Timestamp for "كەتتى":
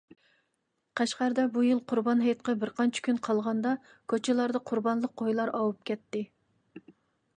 5.91-6.25